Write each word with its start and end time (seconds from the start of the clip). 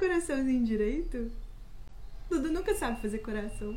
coraçãozinho 0.00 0.64
direito? 0.64 1.30
Dudu 2.30 2.50
nunca 2.50 2.74
sabe 2.74 3.02
fazer 3.02 3.18
coração. 3.18 3.76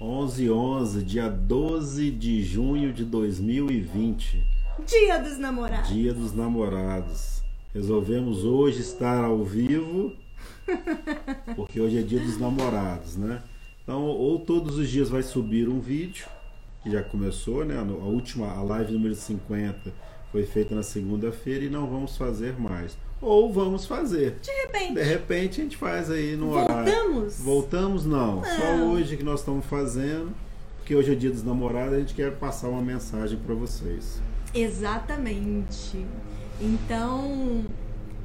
11 0.00 0.50
11 0.50 1.02
dia 1.02 1.28
12 1.28 2.10
de 2.10 2.42
junho 2.42 2.94
de 2.94 3.04
2020. 3.04 4.42
Dia 4.86 5.18
dos 5.18 5.36
namorados. 5.36 5.90
Dia 5.90 6.14
dos 6.14 6.32
namorados. 6.32 7.42
Resolvemos 7.74 8.44
hoje 8.44 8.80
estar 8.80 9.22
ao 9.22 9.44
vivo, 9.44 10.16
porque 11.54 11.78
hoje 11.78 11.98
é 11.98 12.02
dia 12.02 12.20
dos 12.20 12.38
namorados, 12.38 13.16
né? 13.16 13.42
Então, 13.82 14.04
ou 14.04 14.38
todos 14.40 14.78
os 14.78 14.88
dias 14.88 15.10
vai 15.10 15.22
subir 15.22 15.68
um 15.68 15.78
vídeo, 15.78 16.26
que 16.82 16.90
já 16.90 17.02
começou, 17.02 17.64
né? 17.64 17.78
A 17.78 17.82
última, 17.82 18.50
a 18.50 18.62
live 18.62 18.92
número 18.92 19.14
50 19.14 20.09
foi 20.32 20.44
feita 20.44 20.74
na 20.74 20.82
segunda-feira 20.82 21.64
e 21.64 21.70
não 21.70 21.86
vamos 21.86 22.16
fazer 22.16 22.58
mais. 22.58 22.96
Ou 23.20 23.52
vamos 23.52 23.84
fazer. 23.84 24.36
De 24.40 24.50
repente. 24.50 24.94
De 24.94 25.02
repente 25.02 25.60
a 25.60 25.64
gente 25.64 25.76
faz 25.76 26.10
aí 26.10 26.36
no 26.36 26.50
Voltamos? 26.50 26.76
horário. 26.76 27.30
Voltamos? 27.38 28.06
Não. 28.06 28.36
Não. 28.36 28.44
Só 28.44 28.74
hoje 28.86 29.16
que 29.16 29.22
nós 29.24 29.40
estamos 29.40 29.66
fazendo. 29.66 30.32
Porque 30.78 30.94
hoje 30.94 31.12
é 31.12 31.14
dia 31.14 31.30
dos 31.30 31.44
namorados, 31.44 31.94
a 31.94 31.98
gente 32.00 32.14
quer 32.14 32.32
passar 32.32 32.68
uma 32.68 32.80
mensagem 32.80 33.38
para 33.38 33.54
vocês. 33.54 34.20
Exatamente. 34.52 36.04
Então, 36.60 37.64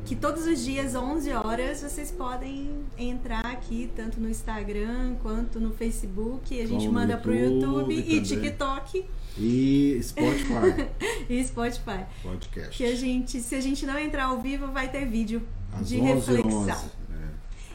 que 0.06 0.16
todos 0.16 0.46
os 0.48 0.64
dias, 0.64 0.96
11 0.96 1.32
horas, 1.32 1.82
vocês 1.82 2.12
podem 2.12 2.70
entrar 2.98 3.46
aqui, 3.46 3.90
tanto 3.96 4.20
no 4.20 4.30
Instagram 4.30 5.16
quanto 5.22 5.60
no 5.60 5.72
Facebook. 5.72 6.60
A 6.60 6.66
gente 6.66 6.86
Como 6.86 6.94
manda 6.94 7.18
pro 7.18 7.36
YouTube 7.36 7.94
YouTube 7.94 7.94
e. 8.08 8.22
TikTok 8.22 9.06
E 9.38 10.00
Spotify, 10.02 10.88
e 11.30 11.44
Spotify. 11.44 12.06
podcast. 12.24 12.70
Que 12.78 12.86
a 12.86 12.96
gente, 12.96 13.42
se 13.42 13.54
a 13.56 13.60
gente 13.62 13.86
não 13.86 14.00
entrar 14.00 14.24
ao 14.26 14.42
vivo, 14.42 14.68
vai 14.72 14.88
ter 14.90 15.06
vídeo 15.06 15.42
Às 15.74 15.90
de 15.90 16.00
11 16.00 16.08
reflexão. 16.32 16.62
11, 16.62 16.72
é. 16.72 16.76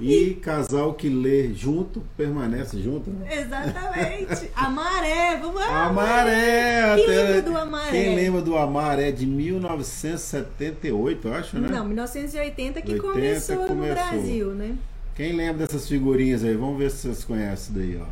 E 0.02 0.32
casal 0.36 0.94
que 0.94 1.10
lê 1.10 1.52
junto, 1.52 2.00
permanece 2.16 2.80
junto, 2.82 3.10
né? 3.10 3.38
Exatamente. 3.42 4.50
A 4.56 4.70
maré, 4.70 5.36
vamos 5.36 5.56
lá. 5.60 5.84
Amaré! 5.88 6.94
Quem 6.96 7.04
até- 7.04 7.22
lembra 7.24 7.42
do 7.42 7.58
Amaré? 7.58 7.90
Quem 7.90 8.14
lembra 8.16 8.40
do 8.40 8.56
Amaré 8.56 9.12
de 9.12 9.26
1978, 9.26 11.28
eu 11.28 11.34
acho, 11.34 11.58
né? 11.58 11.68
Não, 11.70 11.84
1980 11.84 12.80
que 12.80 12.92
80 12.92 13.12
começou, 13.12 13.56
no 13.56 13.66
começou. 13.66 13.94
Brasil, 13.94 14.54
né? 14.54 14.74
Quem 15.14 15.34
lembra 15.34 15.66
dessas 15.66 15.86
figurinhas 15.86 16.42
aí? 16.42 16.54
Vamos 16.54 16.78
ver 16.78 16.90
se 16.90 17.02
vocês 17.02 17.22
conhecem 17.24 17.74
daí, 17.74 17.98
ó. 18.00 18.06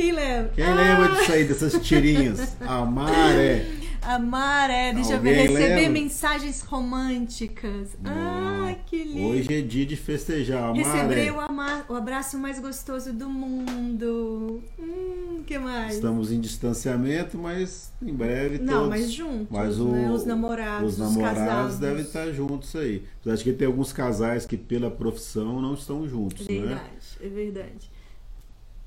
Quem 0.00 0.12
lembra? 0.12 0.50
Quem 0.54 0.64
Ah, 0.64 0.74
lembra 0.74 1.08
disso 1.14 1.32
aí, 1.32 1.44
dessas 1.44 1.86
tirinhas? 1.86 2.56
Amaré. 2.60 3.66
A 4.02 4.18
maré, 4.18 4.94
deixa 4.94 5.10
eu 5.12 5.16
Alguém 5.18 5.34
ver, 5.34 5.40
receber 5.50 5.74
lembra? 5.76 5.90
mensagens 5.90 6.62
românticas. 6.62 7.98
Ai, 8.02 8.78
que 8.86 9.04
lindo. 9.04 9.26
Hoje 9.28 9.52
é 9.52 9.60
dia 9.60 9.84
de 9.84 9.94
festejar. 9.94 10.70
Amaré. 10.70 10.82
Receber 10.82 11.32
o, 11.34 11.40
ama- 11.40 11.84
o 11.86 11.94
abraço 11.94 12.38
mais 12.38 12.58
gostoso 12.58 13.12
do 13.12 13.28
mundo. 13.28 14.62
Hum, 14.78 15.42
que 15.46 15.58
mais? 15.58 15.96
Estamos 15.96 16.32
em 16.32 16.40
distanciamento, 16.40 17.36
mas 17.36 17.92
em 18.00 18.14
breve 18.14 18.56
Não, 18.58 18.72
todos. 18.84 18.88
mas 18.88 19.12
juntos, 19.12 19.48
Mas 19.50 19.78
o- 19.78 19.88
né? 19.88 20.10
Os 20.10 20.24
namorados, 20.24 20.92
Os 20.94 20.98
namorados 20.98 21.38
casados. 21.38 21.78
devem 21.78 22.02
estar 22.02 22.32
juntos 22.32 22.74
aí. 22.74 23.04
De 23.22 23.44
que 23.44 23.52
tem 23.52 23.66
alguns 23.66 23.92
casais 23.92 24.46
que, 24.46 24.56
pela 24.56 24.90
profissão, 24.90 25.60
não 25.60 25.74
estão 25.74 26.08
juntos, 26.08 26.48
né? 26.48 26.54
Verdade, 26.58 26.80
é 27.22 27.28
verdade. 27.28 27.90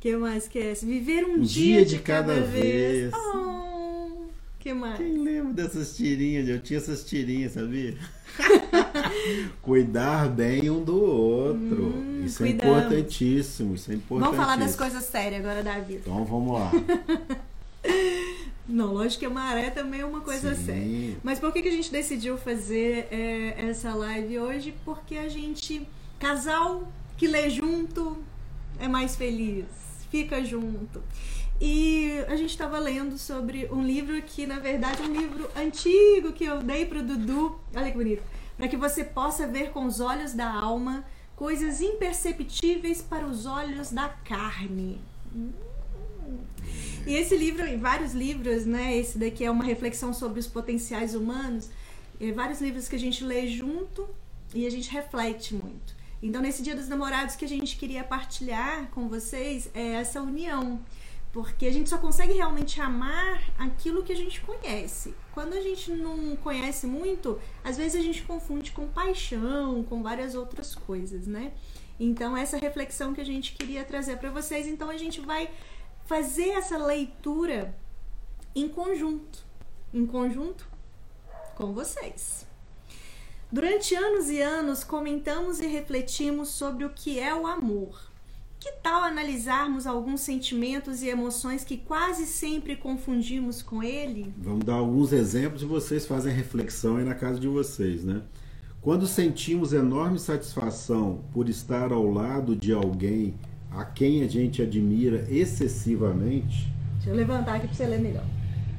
Que 0.03 0.17
mais 0.17 0.49
que 0.49 0.59
é? 0.59 0.73
Viver 0.73 1.23
um, 1.23 1.35
Um 1.35 1.39
dia, 1.39 1.85
de 1.85 1.97
cada, 1.97 2.41
vez. 2.41 3.09
vez. 3.09 3.13
Oh, 3.13 4.25
que 4.59 4.73
mais? 4.73 4.97
Quem 4.97 5.17
lembra 5.23 5.53
dessas 5.53 5.95
tirinhas? 5.95 6.45
Eu 6.49 6.59
tinha 6.59 6.77
essas 6.77 7.05
tirinhas, 7.05 7.53
sabia? 7.53 7.97
Cuidar 9.63 10.27
bem 10.27 10.69
um 10.69 10.83
do 10.83 11.01
outro. 11.01 11.85
Hum, 11.95 12.21
isso 12.25 12.43
é 12.43 12.49
importantíssimo. 12.49 13.75
Isso 13.75 13.93
é 13.93 13.95
importantíssimo. 13.95 14.19
Vamos 14.19 14.35
falar 14.35 14.57
das 14.57 14.75
coisas 14.75 15.05
sérias 15.05 15.39
agora 15.39 15.63
da 15.63 15.79
vida. 15.79 16.01
Então 16.01 16.25
vamos 16.25 16.59
lá. 16.59 16.69
Não, 18.67 18.93
lógico 18.93 19.21
que 19.21 19.25
a 19.25 19.29
maré 19.29 19.69
também 19.69 20.01
é 20.01 20.05
uma 20.05 20.19
coisa 20.19 20.53
Sim. 20.53 20.65
séria. 20.65 21.17
Mas 21.23 21.39
por 21.39 21.53
que, 21.53 21.61
que 21.61 21.69
a 21.69 21.71
gente 21.71 21.89
decidiu 21.89 22.37
fazer 22.37 23.07
é, 23.09 23.69
essa 23.69 23.93
live 23.93 24.37
hoje? 24.37 24.73
Porque 24.83 25.15
a 25.15 25.29
gente, 25.29 25.87
casal 26.19 26.91
que 27.15 27.25
lê 27.25 27.49
junto 27.49 28.17
é 28.79 28.87
mais 28.89 29.15
feliz, 29.15 29.65
fica 30.13 30.45
junto. 30.45 31.01
E 31.59 32.23
a 32.27 32.35
gente 32.35 32.51
estava 32.51 32.77
lendo 32.77 33.17
sobre 33.17 33.67
um 33.71 33.83
livro 33.83 34.21
que, 34.21 34.45
na 34.45 34.59
verdade, 34.59 35.01
é 35.01 35.05
um 35.05 35.11
livro 35.11 35.49
antigo 35.57 36.31
que 36.33 36.45
eu 36.45 36.61
dei 36.61 36.85
pro 36.85 37.01
Dudu. 37.01 37.59
Olha 37.75 37.89
que 37.89 37.97
bonito. 37.97 38.21
Para 38.55 38.67
que 38.67 38.77
você 38.77 39.03
possa 39.03 39.47
ver 39.47 39.71
com 39.71 39.87
os 39.87 39.99
olhos 39.99 40.33
da 40.33 40.47
alma 40.47 41.03
coisas 41.35 41.81
imperceptíveis 41.81 43.01
para 43.01 43.25
os 43.25 43.47
olhos 43.47 43.91
da 43.91 44.07
carne. 44.07 45.01
E 47.07 47.15
esse 47.15 47.35
livro, 47.35 47.67
e 47.67 47.75
vários 47.75 48.13
livros, 48.13 48.67
né? 48.67 48.95
Esse 48.95 49.17
daqui 49.17 49.43
é 49.43 49.49
uma 49.49 49.63
reflexão 49.63 50.13
sobre 50.13 50.39
os 50.39 50.45
potenciais 50.45 51.15
humanos. 51.15 51.71
É, 52.21 52.31
vários 52.31 52.61
livros 52.61 52.87
que 52.87 52.95
a 52.95 52.99
gente 52.99 53.23
lê 53.23 53.47
junto 53.47 54.07
e 54.53 54.67
a 54.67 54.69
gente 54.69 54.91
reflete 54.91 55.55
muito. 55.55 55.92
Então, 56.23 56.41
nesse 56.41 56.63
Dia 56.63 56.73
dos 56.73 56.87
Namorados, 56.87 57.35
que 57.35 57.43
a 57.43 57.49
gente 57.49 57.75
queria 57.75 58.01
partilhar 58.01 58.87
com 58.91 59.09
vocês 59.09 59.69
é 59.73 59.95
essa 59.95 60.21
união. 60.21 60.79
Porque 61.33 61.65
a 61.65 61.71
gente 61.71 61.89
só 61.89 61.97
consegue 61.97 62.31
realmente 62.31 62.79
amar 62.79 63.43
aquilo 63.57 64.03
que 64.03 64.13
a 64.13 64.15
gente 64.15 64.39
conhece. 64.39 65.13
Quando 65.33 65.51
a 65.51 65.59
gente 65.59 65.91
não 65.91 66.37
conhece 66.37 66.87
muito, 66.87 67.41
às 67.61 67.75
vezes 67.75 67.99
a 67.99 68.01
gente 68.01 68.23
confunde 68.23 68.71
com 68.71 68.87
paixão, 68.87 69.83
com 69.83 70.01
várias 70.01 70.33
outras 70.33 70.73
coisas, 70.73 71.27
né? 71.27 71.51
Então, 71.99 72.37
essa 72.37 72.57
reflexão 72.57 73.13
que 73.13 73.19
a 73.19 73.25
gente 73.25 73.51
queria 73.53 73.83
trazer 73.83 74.17
para 74.17 74.29
vocês. 74.29 74.65
Então, 74.65 74.89
a 74.89 74.95
gente 74.95 75.19
vai 75.19 75.49
fazer 76.05 76.51
essa 76.51 76.77
leitura 76.77 77.75
em 78.55 78.69
conjunto. 78.69 79.43
Em 79.93 80.05
conjunto 80.05 80.65
com 81.55 81.73
vocês. 81.73 82.52
Durante 83.53 83.93
anos 83.93 84.31
e 84.31 84.41
anos 84.41 84.83
comentamos 84.83 85.59
e 85.59 85.67
refletimos 85.67 86.49
sobre 86.49 86.85
o 86.85 86.89
que 86.89 87.19
é 87.19 87.35
o 87.35 87.45
amor. 87.45 88.09
Que 88.59 88.71
tal 88.81 89.03
analisarmos 89.03 89.85
alguns 89.85 90.21
sentimentos 90.21 91.03
e 91.03 91.07
emoções 91.09 91.63
que 91.63 91.77
quase 91.77 92.25
sempre 92.25 92.75
confundimos 92.75 93.61
com 93.61 93.83
ele? 93.83 94.33
Vamos 94.39 94.65
dar 94.65 94.73
alguns 94.73 95.13
exemplos 95.13 95.61
e 95.61 95.65
vocês 95.65 96.07
fazem 96.07 96.33
reflexão 96.33 96.97
aí 96.97 97.05
na 97.05 97.13
casa 97.13 97.39
de 97.39 97.47
vocês, 97.47 98.03
né? 98.03 98.23
Quando 98.81 99.05
sentimos 99.05 99.71
enorme 99.71 100.17
satisfação 100.17 101.21
por 101.31 101.47
estar 101.47 101.91
ao 101.91 102.09
lado 102.09 102.55
de 102.55 102.73
alguém 102.73 103.35
a 103.69 103.85
quem 103.85 104.23
a 104.23 104.27
gente 104.27 104.63
admira 104.63 105.27
excessivamente, 105.29 106.73
Deixa 106.95 107.11
eu 107.11 107.15
levantar 107.15 107.57
aqui 107.57 107.67
para 107.67 107.75
você 107.75 107.85
ler 107.85 107.99
melhor. 107.99 108.25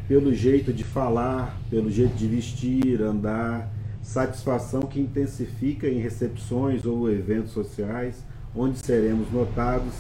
pelo 0.08 0.34
jeito 0.34 0.72
de 0.72 0.82
falar, 0.82 1.56
pelo 1.70 1.88
jeito 1.92 2.16
de 2.16 2.26
vestir, 2.26 3.00
andar, 3.00 3.70
satisfação 4.04 4.82
que 4.82 5.00
intensifica 5.00 5.88
em 5.88 5.98
recepções 5.98 6.84
ou 6.84 7.10
eventos 7.10 7.52
sociais, 7.52 8.22
onde 8.54 8.78
seremos 8.78 9.32
notados. 9.32 9.94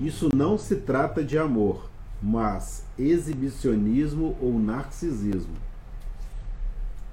Isso 0.00 0.28
não 0.34 0.58
se 0.58 0.76
trata 0.76 1.22
de 1.22 1.38
amor, 1.38 1.88
mas 2.20 2.84
exibicionismo 2.98 4.36
ou 4.42 4.58
narcisismo. 4.58 5.54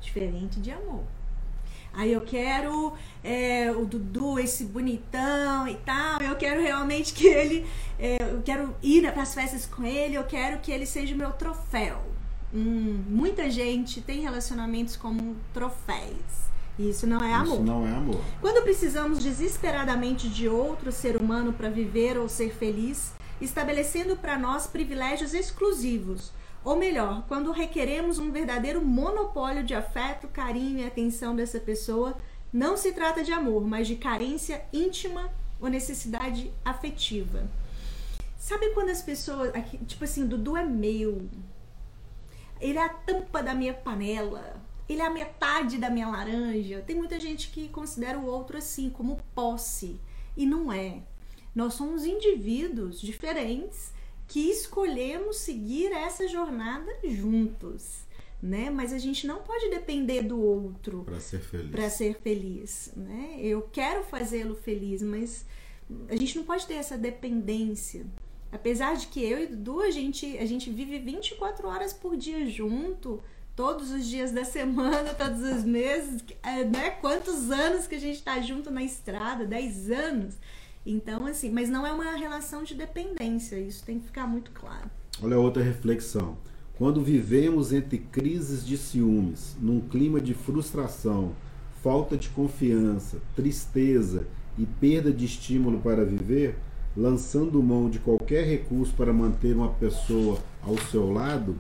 Diferente 0.02 0.59
de 0.59 0.72
amor. 0.72 1.03
Aí 1.94 2.12
eu 2.13 2.22
quero 2.22 2.94
é, 3.23 3.69
o 3.72 3.85
Dudu, 3.85 4.40
esse 4.40 4.66
bonitão 4.66 5.68
e 5.68 5.75
tal. 5.75 6.22
Eu 6.22 6.35
quero 6.38 6.62
realmente 6.62 7.13
que 7.13 7.28
ele. 7.28 7.68
é, 8.00 8.18
eu 8.22 8.41
quero 8.41 8.73
ir 8.81 9.12
para 9.12 9.22
as 9.22 9.34
festas 9.34 9.66
com 9.66 9.84
ele. 9.84 10.16
Eu 10.16 10.23
quero 10.23 10.59
que 10.59 10.72
ele 10.72 10.85
seja 10.85 11.14
o 11.14 11.17
meu 11.17 11.32
troféu. 11.34 12.02
Hum, 12.53 13.03
muita 13.08 13.50
gente 13.50 14.02
tem 14.02 14.22
relacionamentos 14.22 14.96
como 14.96 15.36
troféus. 15.53 16.52
Isso 16.78 17.06
não 17.06 17.20
é 17.20 17.34
amor. 17.34 17.53
Isso 17.53 17.64
não 17.64 17.88
é 17.88 17.92
amor. 17.92 18.22
Quando 18.40 18.64
precisamos 18.64 19.24
desesperadamente 19.24 20.28
de 20.30 20.48
outro 20.48 20.92
ser 20.92 21.16
humano 21.16 21.53
para 21.53 21.70
viver 21.70 22.18
ou 22.18 22.28
ser 22.28 22.53
feliz, 22.53 23.14
estabelecendo 23.40 24.16
para 24.16 24.38
nós 24.38 24.68
privilégios 24.68 25.34
exclusivos, 25.34 26.32
ou 26.64 26.76
melhor, 26.76 27.24
quando 27.28 27.52
requeremos 27.52 28.20
um 28.20 28.32
verdadeiro 28.32 28.84
monopólio 28.86 29.64
de 29.64 29.74
afeto, 29.74 30.28
carinho 30.28 30.80
e 30.80 30.86
atenção 30.86 31.36
dessa 31.36 31.59
pessoa, 31.59 32.16
não 32.54 32.78
se 32.78 32.92
trata 32.92 33.24
de 33.24 33.32
amor, 33.32 33.66
mas 33.66 33.88
de 33.88 33.96
carência 33.96 34.64
íntima 34.72 35.32
ou 35.59 35.70
necessidade 35.70 36.52
afetiva. 36.64 37.50
Sabe 38.38 38.70
quando 38.72 38.90
as 38.90 39.02
pessoas, 39.02 39.52
tipo 39.88 40.04
assim, 40.04 40.26
Dudu 40.26 40.58
é 40.58 40.66
meu, 40.66 41.22
ele 42.61 42.78
é 42.78 42.85
a 42.85 42.90
tampa 42.90 43.41
da 43.41 43.53
minha 43.53 43.73
panela, 43.73 44.61
ele 44.87 45.02
é 45.02 45.05
a 45.05 45.09
metade 45.09 45.78
da 45.78 45.90
minha 45.90 46.08
laranja. 46.08 46.84
Tem 46.85 46.96
muita 46.96 47.19
gente 47.19 47.49
que 47.49 47.67
considera 47.69 48.19
o 48.19 48.25
outro 48.25 48.58
assim, 48.58 48.90
como 48.90 49.17
posse. 49.34 49.99
E 50.37 50.46
não 50.46 50.72
é. 50.72 51.02
Nós 51.53 51.73
somos 51.73 52.05
indivíduos 52.05 53.02
diferentes 53.02 53.91
que 54.28 54.49
escolhemos 54.49 55.37
seguir 55.37 55.91
essa 55.91 56.28
jornada 56.28 56.90
juntos. 57.03 58.05
né? 58.41 58.69
Mas 58.69 58.91
a 58.91 58.97
gente 58.97 59.28
não 59.28 59.41
pode 59.43 59.69
depender 59.69 60.23
do 60.23 60.41
outro 60.41 61.03
para 61.03 61.19
ser 61.19 61.40
feliz. 61.41 61.72
Para 61.72 61.90
ser 61.90 62.19
feliz, 62.22 62.93
né? 62.96 63.35
Eu 63.40 63.61
quero 63.72 64.03
fazê-lo 64.03 64.55
feliz, 64.55 65.02
mas 65.02 65.46
a 66.09 66.16
gente 66.16 66.37
não 66.37 66.43
pode 66.43 66.66
ter 66.66 66.75
essa 66.75 66.97
dependência. 66.97 68.05
Apesar 68.52 68.96
de 68.96 69.08
que 69.08 69.24
eu 69.24 69.42
e 69.42 69.48
Dudu, 69.48 69.82
a 69.82 69.92
gente, 69.92 70.38
a 70.38 70.46
gente 70.46 70.70
vive 70.70 71.00
24 71.00 71.68
horas 71.68 71.94
por 71.94 72.18
dia 72.18 72.46
junto, 72.46 73.22
todos 73.56 73.92
os 73.92 74.06
dias 74.06 74.32
da 74.32 74.44
semana, 74.44 75.14
todos 75.16 75.42
os 75.42 75.64
meses, 75.64 76.24
é, 76.44 76.64
né? 76.66 76.90
Quantos 76.90 77.50
anos 77.50 77.88
que 77.88 77.96
a 77.96 78.00
gente 78.00 78.18
está 78.18 78.40
junto 78.42 78.70
na 78.70 78.84
estrada? 78.84 79.46
10 79.46 79.92
anos. 79.92 80.36
Então, 80.86 81.26
assim, 81.26 81.50
mas 81.52 81.70
não 81.70 81.86
é 81.86 81.94
uma 81.94 82.16
relação 82.16 82.64
de 82.64 82.74
dependência, 82.74 83.56
isso 83.56 83.86
tem 83.86 84.00
que 84.00 84.08
ficar 84.08 84.28
muito 84.28 84.52
claro. 84.52 84.90
Olha 85.22 85.38
outra 85.38 85.62
reflexão. 85.62 86.38
Quando 86.76 87.04
vivemos 87.04 87.72
entre 87.72 88.00
crises 88.00 88.66
de 88.66 88.76
ciúmes, 88.76 89.56
num 89.62 89.80
clima 89.80 90.20
de 90.20 90.34
frustração, 90.34 91.36
falta 91.84 92.18
de 92.18 92.30
confiança, 92.30 93.22
tristeza 93.36 94.26
e 94.58 94.66
perda 94.66 95.14
de 95.14 95.26
estímulo 95.26 95.80
para 95.80 96.04
viver, 96.04 96.58
lançando 96.96 97.61
mão 97.61 97.90
de 97.90 97.99
qualquer 97.99 98.46
recurso 98.46 98.93
para 98.93 99.14
manter 99.14 99.55
uma 99.55 99.70
pessoa 99.70 100.40
ao 100.61 100.78
seu 100.78 101.11
lado, 101.11 101.55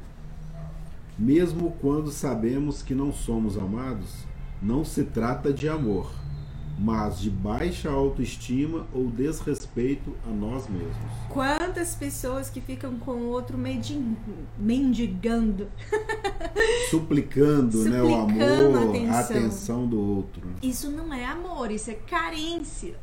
mesmo 1.17 1.75
quando 1.81 2.11
sabemos 2.11 2.81
que 2.81 2.93
não 2.93 3.13
somos 3.13 3.57
amados, 3.57 4.25
não 4.61 4.83
se 4.83 5.03
trata 5.03 5.53
de 5.53 5.69
amor 5.69 6.11
mas 6.81 7.19
de 7.19 7.29
baixa 7.29 7.91
autoestima 7.91 8.87
ou 8.91 9.07
desrespeito 9.07 10.15
a 10.27 10.31
nós 10.31 10.67
mesmos. 10.67 10.95
Quantas 11.29 11.93
pessoas 11.93 12.49
que 12.49 12.59
ficam 12.59 12.97
com 12.97 13.11
o 13.11 13.27
outro 13.27 13.55
mendigando, 13.55 14.17
suplicando, 16.89 17.77
Suplicando 17.77 17.83
né, 17.83 18.01
o 18.01 18.15
amor, 18.15 18.77
a 18.77 18.89
atenção. 18.89 19.13
a 19.13 19.19
atenção 19.19 19.87
do 19.87 19.99
outro. 19.99 20.41
Isso 20.63 20.89
não 20.89 21.13
é 21.13 21.23
amor, 21.23 21.69
isso 21.69 21.91
é 21.91 21.93
carência. 21.93 22.95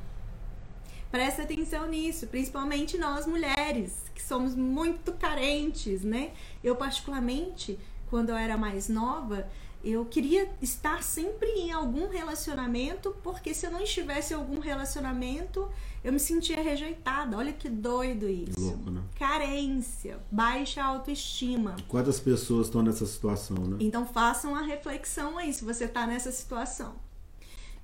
Presta 1.10 1.42
atenção 1.42 1.88
nisso, 1.88 2.26
principalmente 2.26 2.98
nós 2.98 3.26
mulheres, 3.26 3.94
que 4.14 4.22
somos 4.22 4.54
muito 4.54 5.12
carentes, 5.12 6.02
né? 6.02 6.32
Eu 6.62 6.76
particularmente, 6.76 7.78
quando 8.10 8.28
eu 8.28 8.36
era 8.36 8.58
mais 8.58 8.88
nova, 8.90 9.48
eu 9.82 10.04
queria 10.04 10.50
estar 10.60 11.02
sempre 11.02 11.48
em 11.48 11.72
algum 11.72 12.08
relacionamento, 12.08 13.16
porque 13.22 13.54
se 13.54 13.64
eu 13.64 13.70
não 13.70 13.80
estivesse 13.80 14.34
em 14.34 14.36
algum 14.36 14.58
relacionamento, 14.58 15.68
eu 16.04 16.12
me 16.12 16.18
sentia 16.18 16.60
rejeitada. 16.60 17.36
Olha 17.36 17.52
que 17.52 17.70
doido 17.70 18.28
isso. 18.28 18.60
Louco, 18.60 18.90
né? 18.90 19.02
Carência, 19.18 20.18
baixa 20.30 20.82
autoestima. 20.82 21.76
Quantas 21.86 22.20
pessoas 22.20 22.66
estão 22.66 22.82
nessa 22.82 23.06
situação, 23.06 23.56
né? 23.56 23.76
Então 23.80 24.04
façam 24.04 24.54
a 24.54 24.60
reflexão 24.60 25.38
aí 25.38 25.54
se 25.54 25.64
você 25.64 25.84
está 25.84 26.06
nessa 26.06 26.30
situação. 26.32 27.07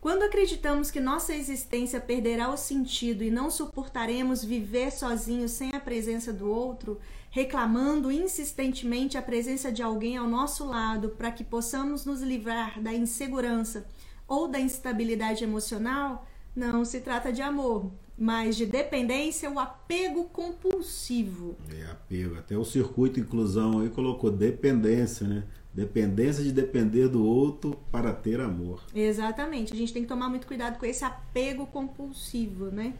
Quando 0.04 0.24
acreditamos 0.24 0.90
que 0.90 1.00
nossa 1.00 1.34
existência 1.34 1.98
perderá 1.98 2.50
o 2.50 2.58
sentido 2.58 3.24
e 3.24 3.30
não 3.30 3.50
suportaremos 3.50 4.44
viver 4.44 4.92
sozinhos 4.92 5.52
sem 5.52 5.70
a 5.74 5.80
presença 5.80 6.30
do 6.30 6.46
outro, 6.46 7.00
reclamando 7.30 8.12
insistentemente 8.12 9.16
a 9.16 9.22
presença 9.22 9.72
de 9.72 9.82
alguém 9.82 10.18
ao 10.18 10.28
nosso 10.28 10.66
lado 10.66 11.08
para 11.08 11.30
que 11.30 11.42
possamos 11.42 12.04
nos 12.04 12.20
livrar 12.20 12.82
da 12.82 12.92
insegurança 12.92 13.86
ou 14.28 14.46
da 14.46 14.60
instabilidade 14.60 15.42
emocional, 15.42 16.26
não 16.54 16.84
se 16.84 17.00
trata 17.00 17.32
de 17.32 17.40
amor, 17.40 17.90
mas 18.16 18.56
de 18.56 18.66
dependência 18.66 19.48
ou 19.48 19.58
apego 19.58 20.24
compulsivo. 20.24 21.56
É 21.74 21.90
apego. 21.90 22.36
Até 22.36 22.58
o 22.58 22.64
circuito 22.64 23.18
inclusão 23.18 23.80
aí 23.80 23.88
colocou 23.88 24.30
dependência, 24.30 25.26
né? 25.26 25.44
Dependência 25.74 26.44
de 26.44 26.52
depender 26.52 27.08
do 27.08 27.24
outro 27.26 27.76
para 27.90 28.12
ter 28.12 28.40
amor. 28.40 28.80
Exatamente. 28.94 29.72
A 29.72 29.76
gente 29.76 29.92
tem 29.92 30.02
que 30.02 30.08
tomar 30.08 30.28
muito 30.28 30.46
cuidado 30.46 30.78
com 30.78 30.86
esse 30.86 31.04
apego 31.04 31.66
compulsivo, 31.66 32.66
né? 32.66 32.94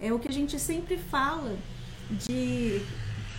É 0.00 0.12
o 0.12 0.18
que 0.18 0.28
a 0.28 0.32
gente 0.32 0.58
sempre 0.58 0.96
fala 0.96 1.58
de 2.08 2.80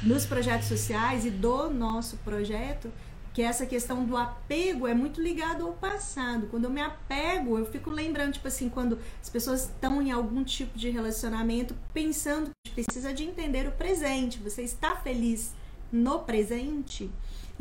nos 0.04 0.26
projetos 0.26 0.68
sociais 0.68 1.26
e 1.26 1.30
do 1.30 1.70
nosso 1.70 2.18
projeto, 2.18 2.92
que 3.34 3.42
essa 3.42 3.66
questão 3.66 4.04
do 4.04 4.18
apego 4.18 4.86
é 4.86 4.94
muito 4.94 5.22
ligado 5.22 5.66
ao 5.66 5.74
passado. 5.74 6.48
Quando 6.48 6.66
eu 6.66 6.70
me 6.70 6.82
apego, 6.82 7.58
eu 7.58 7.66
fico 7.66 7.90
lembrando, 7.90 8.34
tipo 8.34 8.48
assim, 8.48 8.68
quando 8.68 9.00
as 9.22 9.30
pessoas 9.30 9.64
estão 9.64 10.02
em 10.02 10.12
algum 10.12 10.44
tipo 10.44 10.78
de 10.78 10.90
relacionamento, 10.90 11.74
pensando 11.94 12.50
que 12.66 12.74
precisa 12.74 13.14
de 13.14 13.24
entender 13.24 13.68
o 13.68 13.72
presente. 13.72 14.38
Você 14.40 14.64
está 14.64 14.98
feliz 14.98 15.54
no 15.92 16.20
presente 16.20 17.10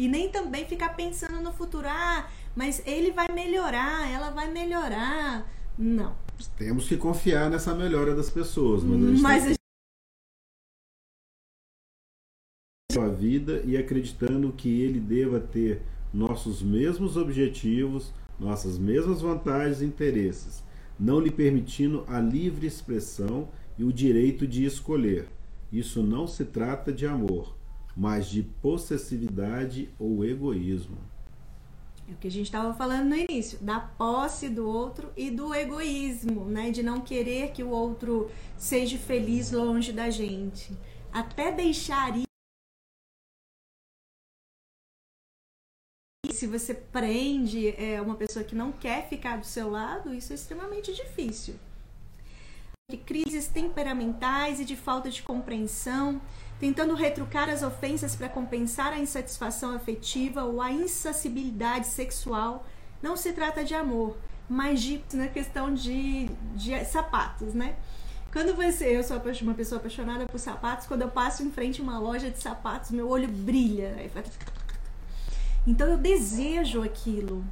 e 0.00 0.08
nem 0.08 0.30
também 0.30 0.64
ficar 0.64 0.96
pensando 0.96 1.42
no 1.42 1.52
futuro. 1.52 1.86
Ah, 1.86 2.26
mas 2.56 2.82
ele 2.86 3.10
vai 3.12 3.28
melhorar, 3.34 4.10
ela 4.10 4.30
vai 4.30 4.50
melhorar. 4.50 5.46
Não. 5.76 6.16
Temos 6.56 6.88
que 6.88 6.96
confiar 6.96 7.50
nessa 7.50 7.74
melhora 7.74 8.14
das 8.14 8.30
pessoas, 8.30 8.82
mas 8.82 9.04
a 9.04 9.08
gente 9.10 9.20
mas 9.20 9.44
tem 9.44 9.54
sua 12.90 13.10
vida 13.10 13.62
e 13.66 13.76
acreditando 13.76 14.50
que 14.52 14.80
ele 14.80 14.98
deva 14.98 15.38
ter 15.38 15.82
nossos 16.14 16.62
mesmos 16.62 17.18
objetivos, 17.18 18.10
nossas 18.38 18.78
mesmas 18.78 19.20
vantagens 19.20 19.82
e 19.82 19.84
interesses, 19.84 20.64
não 20.98 21.20
lhe 21.20 21.30
permitindo 21.30 22.06
a 22.08 22.18
livre 22.18 22.66
expressão 22.66 23.50
e 23.76 23.84
o 23.84 23.92
direito 23.92 24.46
de 24.46 24.64
escolher. 24.64 25.28
Isso 25.70 26.02
não 26.02 26.26
se 26.26 26.46
trata 26.46 26.90
de 26.90 27.06
amor, 27.06 27.54
mas 27.96 28.28
de 28.28 28.42
possessividade 28.42 29.90
ou 29.98 30.24
egoísmo. 30.24 30.98
É 32.08 32.12
o 32.12 32.16
que 32.16 32.26
a 32.26 32.30
gente 32.30 32.46
estava 32.46 32.74
falando 32.74 33.08
no 33.08 33.16
início, 33.16 33.58
da 33.60 33.78
posse 33.78 34.48
do 34.48 34.68
outro 34.68 35.12
e 35.16 35.30
do 35.30 35.54
egoísmo, 35.54 36.44
né? 36.44 36.70
De 36.70 36.82
não 36.82 37.00
querer 37.00 37.52
que 37.52 37.62
o 37.62 37.70
outro 37.70 38.30
seja 38.56 38.98
feliz 38.98 39.52
longe 39.52 39.92
da 39.92 40.10
gente. 40.10 40.76
Até 41.12 41.52
deixar 41.52 42.16
ir 42.18 42.24
se 46.40 46.46
você 46.46 46.72
prende 46.72 47.68
é, 47.76 48.00
uma 48.00 48.14
pessoa 48.14 48.42
que 48.42 48.54
não 48.54 48.72
quer 48.72 49.06
ficar 49.10 49.36
do 49.36 49.44
seu 49.44 49.70
lado, 49.70 50.14
isso 50.14 50.32
é 50.32 50.36
extremamente 50.36 50.90
difícil. 50.90 51.54
De 52.90 52.96
crises 52.96 53.46
temperamentais 53.46 54.58
e 54.58 54.64
de 54.64 54.74
falta 54.74 55.10
de 55.10 55.22
compreensão, 55.22 56.18
tentando 56.60 56.94
retrucar 56.94 57.48
as 57.48 57.62
ofensas 57.62 58.14
para 58.14 58.28
compensar 58.28 58.92
a 58.92 58.98
insatisfação 58.98 59.74
afetiva 59.74 60.44
ou 60.44 60.60
a 60.60 60.70
insacibilidade 60.70 61.86
sexual, 61.86 62.66
não 63.02 63.16
se 63.16 63.32
trata 63.32 63.64
de 63.64 63.74
amor, 63.74 64.18
mas 64.46 64.82
de 64.82 65.02
na 65.14 65.26
questão 65.26 65.72
de, 65.72 66.28
de 66.54 66.84
sapatos, 66.84 67.54
né? 67.54 67.76
Quando 68.30 68.54
você, 68.54 68.96
eu 68.96 69.02
sou 69.02 69.20
uma 69.42 69.54
pessoa 69.54 69.80
apaixonada 69.80 70.26
por 70.26 70.38
sapatos, 70.38 70.86
quando 70.86 71.02
eu 71.02 71.08
passo 71.08 71.42
em 71.42 71.50
frente 71.50 71.80
a 71.80 71.82
uma 71.82 71.98
loja 71.98 72.30
de 72.30 72.40
sapatos, 72.40 72.90
meu 72.90 73.08
olho 73.08 73.26
brilha. 73.26 73.96
Então 75.66 75.88
eu 75.88 75.96
desejo 75.96 76.82
aquilo, 76.82 77.44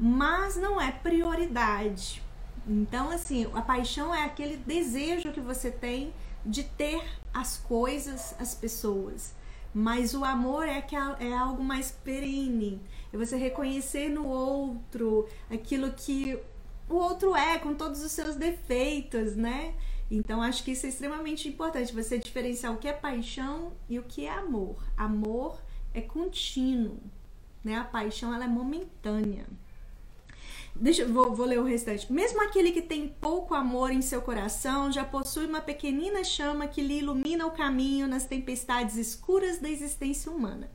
mas 0.00 0.56
não 0.56 0.80
é 0.80 0.90
prioridade. 0.90 2.22
Então, 2.66 3.10
assim, 3.10 3.46
a 3.54 3.62
paixão 3.62 4.12
é 4.12 4.24
aquele 4.24 4.56
desejo 4.56 5.30
que 5.30 5.40
você 5.40 5.70
tem 5.70 6.12
de 6.44 6.64
ter 6.64 7.02
as 7.36 7.58
coisas, 7.58 8.34
as 8.38 8.54
pessoas. 8.54 9.34
Mas 9.74 10.14
o 10.14 10.24
amor 10.24 10.66
é, 10.66 10.80
que 10.80 10.96
é, 10.96 11.16
é 11.20 11.32
algo 11.34 11.62
mais 11.62 11.90
perene. 11.90 12.80
É 13.12 13.16
você 13.16 13.36
reconhecer 13.36 14.08
no 14.08 14.26
outro 14.26 15.28
aquilo 15.50 15.92
que 15.92 16.38
o 16.88 16.94
outro 16.94 17.36
é, 17.36 17.58
com 17.58 17.74
todos 17.74 18.02
os 18.02 18.10
seus 18.12 18.36
defeitos, 18.36 19.36
né? 19.36 19.74
Então, 20.10 20.40
acho 20.40 20.64
que 20.64 20.70
isso 20.70 20.86
é 20.86 20.88
extremamente 20.88 21.48
importante, 21.48 21.92
você 21.92 22.16
diferenciar 22.18 22.72
o 22.72 22.78
que 22.78 22.88
é 22.88 22.92
paixão 22.92 23.72
e 23.88 23.98
o 23.98 24.04
que 24.04 24.24
é 24.24 24.32
amor. 24.32 24.82
Amor 24.96 25.60
é 25.92 26.00
contínuo, 26.00 26.98
né? 27.62 27.76
A 27.76 27.84
paixão 27.84 28.32
ela 28.32 28.44
é 28.44 28.48
momentânea. 28.48 29.46
Deixa, 30.78 31.06
vou, 31.06 31.34
vou 31.34 31.46
ler 31.46 31.58
o 31.58 31.64
restante. 31.64 32.12
Mesmo 32.12 32.42
aquele 32.42 32.70
que 32.70 32.82
tem 32.82 33.08
pouco 33.08 33.54
amor 33.54 33.90
em 33.90 34.02
seu 34.02 34.20
coração 34.20 34.92
já 34.92 35.04
possui 35.04 35.46
uma 35.46 35.60
pequenina 35.60 36.22
chama 36.22 36.66
que 36.66 36.82
lhe 36.82 36.98
ilumina 36.98 37.46
o 37.46 37.50
caminho 37.50 38.06
nas 38.06 38.26
tempestades 38.26 38.96
escuras 38.96 39.58
da 39.58 39.70
existência 39.70 40.30
humana. 40.30 40.70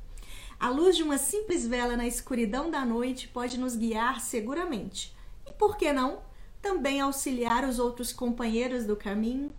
A 0.60 0.70
luz 0.70 0.96
de 0.96 1.03
uma 1.03 1.17
simples 1.17 1.67
vela 1.67 1.96
na 1.96 2.08
escuridão 2.08 2.70
da 2.70 2.86
noite 2.86 3.27
pode 3.27 3.60
nos 3.60 3.75
guiar 3.75 4.20
seguramente. 4.20 5.15
E 5.48 5.51
por 5.51 5.77
que 5.77 5.93
não? 5.93 6.20
Também 6.62 7.00
auxiliar 7.00 7.67
os 7.67 7.79
outros 7.79 8.12
companheiros 8.12 8.86
do 8.86 8.96
caminho, 8.96 9.51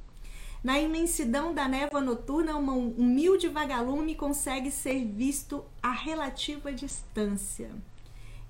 na 0.63 0.79
imensidão 0.79 1.53
da 1.53 1.67
névoa 1.67 2.01
noturna, 2.01 2.57
um 2.57 2.91
humilde 2.91 3.49
vagalume 3.49 4.15
consegue 4.15 4.71
ser 4.71 5.05
visto 5.05 5.65
a 5.83 5.91
relativa 5.91 6.73
distância. 6.73 7.73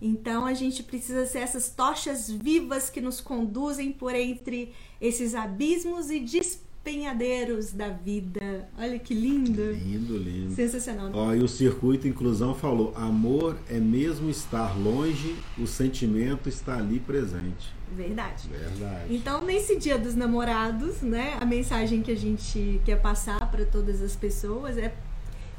Então 0.04 0.44
a 0.44 0.52
gente 0.52 0.82
precisa 0.82 1.24
ser 1.26 1.38
essas 1.38 1.70
tochas 1.70 2.28
vivas 2.28 2.90
que 2.90 3.00
nos 3.00 3.20
conduzem 3.20 3.92
por 3.92 4.12
entre 4.16 4.72
esses 5.00 5.32
abismos 5.32 6.10
e 6.10 6.18
despenhadeiros 6.18 7.70
da 7.70 7.88
vida. 7.90 8.68
Olha 8.76 8.98
que 8.98 9.14
lindo. 9.14 9.70
Lindo, 9.70 10.18
lindo. 10.18 10.54
Sensacional. 10.56 11.06
Né? 11.06 11.12
Ó, 11.14 11.32
e 11.32 11.38
o 11.38 11.46
Circuito 11.46 12.08
Inclusão 12.08 12.52
falou: 12.52 12.92
amor 12.96 13.56
é 13.70 13.78
mesmo 13.78 14.28
estar 14.28 14.76
longe, 14.76 15.36
o 15.56 15.68
sentimento 15.68 16.48
está 16.48 16.78
ali 16.78 16.98
presente. 16.98 17.72
Verdade. 17.92 18.48
Verdade. 18.48 19.14
Então, 19.14 19.40
nesse 19.44 19.76
dia 19.76 19.96
dos 19.96 20.16
namorados, 20.16 21.00
né, 21.00 21.36
a 21.40 21.44
mensagem 21.44 22.02
que 22.02 22.10
a 22.10 22.16
gente 22.16 22.80
quer 22.84 23.00
passar 23.00 23.50
para 23.52 23.64
todas 23.64 24.02
as 24.02 24.16
pessoas 24.16 24.76
é 24.76 24.92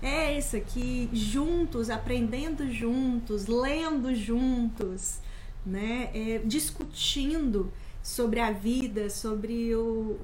é 0.04 0.38
essa 0.38 0.58
aqui, 0.58 1.10
juntos, 1.14 1.90
aprendendo 1.90 2.70
juntos, 2.70 3.48
lendo 3.48 4.14
juntos, 4.14 5.20
né, 5.66 6.12
é, 6.14 6.42
discutindo 6.44 7.72
sobre 8.02 8.42
a 8.42 8.52
vida, 8.52 9.10
sobre 9.10 9.74
o, 9.74 10.20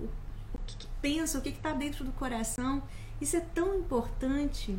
o 0.53 0.59
que, 0.67 0.75
que 0.75 0.87
pensa, 1.01 1.39
o 1.39 1.41
que 1.41 1.49
está 1.49 1.71
dentro 1.71 2.03
do 2.03 2.11
coração. 2.11 2.83
Isso 3.21 3.37
é 3.37 3.39
tão 3.39 3.73
importante. 3.73 4.77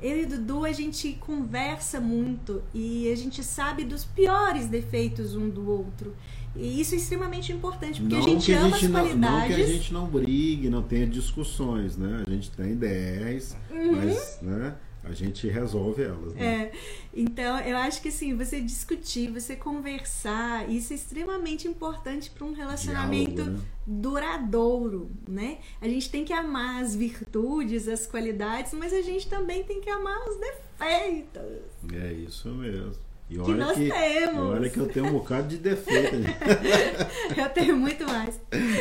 Eu 0.00 0.16
e 0.20 0.24
o 0.24 0.28
Dudu, 0.28 0.64
a 0.64 0.72
gente 0.72 1.12
conversa 1.14 2.00
muito 2.00 2.62
e 2.72 3.10
a 3.12 3.16
gente 3.16 3.42
sabe 3.42 3.84
dos 3.84 4.04
piores 4.04 4.66
defeitos 4.68 5.34
um 5.34 5.48
do 5.48 5.68
outro. 5.68 6.14
E 6.54 6.80
isso 6.80 6.94
é 6.94 6.98
extremamente 6.98 7.52
importante, 7.52 8.00
porque 8.00 8.14
não 8.16 8.22
a 8.24 8.28
gente 8.28 8.52
ama 8.52 8.66
a 8.66 8.70
gente 8.70 8.84
as 8.86 8.90
não, 8.90 9.00
qualidades. 9.00 9.48
Não 9.50 9.56
que 9.56 9.62
a 9.62 9.66
gente 9.66 9.92
não 9.92 10.06
brigue, 10.06 10.70
não 10.70 10.82
tenha 10.82 11.06
discussões, 11.06 11.96
né? 11.96 12.24
A 12.26 12.30
gente 12.30 12.50
tem 12.50 12.72
ideias, 12.72 13.56
Uhum. 13.70 13.96
mas 13.96 14.38
né, 14.40 14.74
a 15.08 15.14
gente 15.14 15.48
resolve 15.48 16.02
elas. 16.02 16.34
Né? 16.34 16.44
É, 16.44 16.72
então 17.14 17.58
eu 17.60 17.76
acho 17.76 18.00
que 18.02 18.08
assim, 18.08 18.36
você 18.36 18.60
discutir, 18.60 19.30
você 19.30 19.56
conversar, 19.56 20.68
isso 20.68 20.92
é 20.92 20.96
extremamente 20.96 21.66
importante 21.66 22.30
para 22.30 22.46
um 22.46 22.52
relacionamento 22.52 23.34
Diálogo, 23.34 23.58
né? 23.58 23.64
duradouro, 23.86 25.10
né? 25.28 25.58
A 25.80 25.88
gente 25.88 26.10
tem 26.10 26.24
que 26.24 26.32
amar 26.32 26.82
as 26.82 26.94
virtudes, 26.94 27.88
as 27.88 28.06
qualidades, 28.06 28.72
mas 28.74 28.92
a 28.92 29.00
gente 29.02 29.28
também 29.28 29.64
tem 29.64 29.80
que 29.80 29.90
amar 29.90 30.18
os 30.28 30.36
defeitos. 30.36 31.62
É 31.92 32.12
isso 32.12 32.48
mesmo. 32.50 33.08
E 33.30 33.34
Que 33.34 33.40
olha 33.40 33.66
nós 33.66 33.76
que, 33.76 33.90
temos. 33.90 34.38
olha 34.38 34.70
que 34.70 34.78
eu 34.78 34.88
tenho 34.88 35.06
um 35.06 35.12
bocado 35.12 35.48
de 35.48 35.58
defeito. 35.58 36.16
Eu 37.36 37.48
tenho 37.50 37.76
muito 37.76 38.06
mais. 38.06 38.40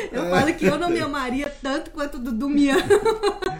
Eu 0.09 0.29
falo 0.29 0.53
que 0.53 0.65
eu 0.65 0.79
não 0.79 0.89
me 0.89 0.99
amaria 1.01 1.49
tanto 1.61 1.91
quanto 1.91 2.15
o 2.15 2.19
Dudu 2.19 2.47
me 2.49 2.69
ama. 2.69 2.81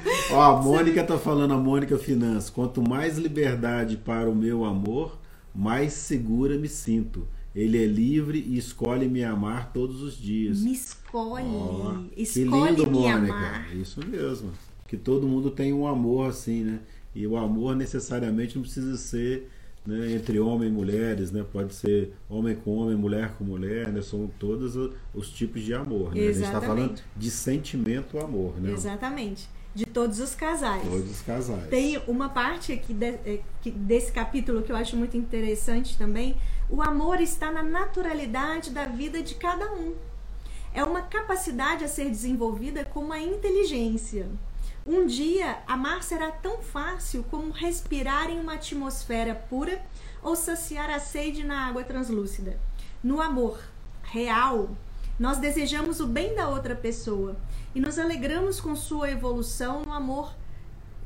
Ó, 0.32 0.42
a 0.42 0.62
Mônica 0.62 1.04
tá 1.04 1.18
falando, 1.18 1.54
a 1.54 1.58
Mônica 1.58 1.98
Finanças, 1.98 2.50
quanto 2.50 2.82
mais 2.82 3.18
liberdade 3.18 3.98
para 3.98 4.30
o 4.30 4.36
meu 4.36 4.66
amor, 4.66 5.18
mais 5.54 5.94
segura 5.94 6.58
me 6.58 6.68
sinto. 6.68 7.28
Ele 7.56 7.84
é 7.84 7.88
livre 7.88 8.38
e 8.38 8.58
escolhe 8.58 9.08
me 9.08 9.24
amar 9.24 9.72
todos 9.74 10.02
os 10.02 10.16
dias. 10.16 10.62
Me 10.62 10.74
escolhe. 10.74 11.46
Ó, 11.48 12.04
que 12.14 12.22
escolhe 12.22 12.70
lindo, 12.70 12.86
me 12.86 13.00
Mônica. 13.00 13.34
amar. 13.34 13.76
Isso 13.76 14.00
mesmo. 14.06 14.52
Que 14.88 14.96
todo 14.96 15.28
mundo 15.28 15.50
tem 15.50 15.74
um 15.74 15.88
amor 15.88 16.30
assim, 16.30 16.64
né? 16.64 16.80
E 17.16 17.26
o 17.26 17.36
amor 17.36 17.76
necessariamente 17.76 18.56
não 18.56 18.62
precisa 18.62 18.96
ser 18.96 19.50
né, 19.88 20.14
entre 20.14 20.40
homem 20.40 20.70
e 20.70 20.72
mulheres, 20.72 21.32
né? 21.32 21.44
Pode 21.52 21.74
ser 21.74 22.14
homem 22.30 22.56
com 22.56 22.76
homem, 22.76 22.96
mulher 22.96 23.34
com 23.38 23.44
mulher, 23.44 23.88
né? 23.92 24.02
São 24.02 24.30
todos 24.38 24.76
os 25.16 25.30
tipos 25.30 25.64
de 25.64 25.74
amor. 25.74 26.14
Né? 26.14 26.22
A 26.22 26.24
gente 26.26 26.44
está 26.44 26.62
falando 26.62 26.92
Exatamente. 26.92 27.04
de 27.16 27.32
sentimento 27.32 28.20
amor, 28.20 28.60
né? 28.62 28.72
Exatamente. 28.72 29.50
De 29.78 29.86
todos 29.86 30.20
os 30.20 30.34
casais. 30.34 30.82
Todos 30.82 31.12
os 31.12 31.22
casais. 31.22 31.70
Tem 31.70 32.02
uma 32.08 32.30
parte 32.30 32.74
aqui 32.74 32.96
de- 32.96 33.06
é, 33.06 33.42
desse 33.64 34.12
capítulo 34.12 34.64
que 34.64 34.72
eu 34.72 34.76
acho 34.76 34.98
muito 34.98 35.16
interessante 35.16 35.96
também. 35.96 36.36
O 36.68 36.82
amor 36.82 37.22
está 37.22 37.52
na 37.52 37.62
naturalidade 37.62 38.72
da 38.72 38.86
vida 38.86 39.22
de 39.22 39.36
cada 39.36 39.72
um. 39.74 39.94
É 40.74 40.84
uma 40.84 41.04
capacidade 41.04 41.84
a 41.84 41.88
ser 41.88 42.10
desenvolvida 42.10 42.86
como 42.86 43.14
a 43.14 43.20
inteligência. 43.20 44.28
Um 44.84 45.06
dia, 45.06 45.60
amar 45.68 46.02
será 46.02 46.32
tão 46.32 46.58
fácil 46.64 47.24
como 47.30 47.52
respirar 47.52 48.32
em 48.32 48.40
uma 48.40 48.54
atmosfera 48.56 49.36
pura 49.36 49.80
ou 50.24 50.36
saciar 50.36 50.90
a 50.90 51.00
sede 51.00 51.44
na 51.44 51.68
água 51.68 51.84
translúcida. 51.84 52.60
No 53.04 53.22
amor 53.22 53.60
real, 54.02 54.70
nós 55.20 55.38
desejamos 55.40 56.00
o 56.00 56.08
bem 56.08 56.36
da 56.36 56.48
outra 56.50 56.76
pessoa 56.76 57.36
e 57.74 57.80
nos 57.80 57.98
alegramos 57.98 58.60
com 58.60 58.76
sua 58.76 59.10
evolução 59.10 59.82
no 59.84 59.92
amor 59.94 60.34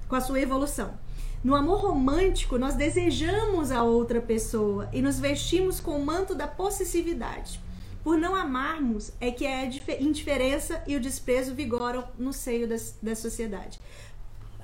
com 0.08 0.16
a 0.16 0.22
sua 0.22 0.42
evolução. 0.42 0.94
No 1.42 1.56
amor 1.56 1.80
romântico, 1.80 2.58
nós 2.58 2.76
desejamos 2.76 3.72
a 3.72 3.82
outra 3.84 4.20
pessoa 4.22 4.90
e 4.92 5.02
nos 5.02 5.20
vestimos 5.20 5.80
com 5.80 5.98
o 5.98 6.06
manto 6.06 6.36
da 6.36 6.48
possessividade. 6.48 7.62
Por 8.04 8.18
não 8.18 8.36
amarmos, 8.36 9.12
é 9.22 9.32
que 9.32 9.48
a 9.48 9.66
dif- 9.66 9.98
indiferença 10.02 10.84
e 10.86 10.96
o 10.96 11.00
desprezo 11.00 11.54
vigoram 11.56 12.04
no 12.20 12.34
seio 12.34 12.68
das- 12.68 12.98
da 13.02 13.16
sociedade. 13.16 13.80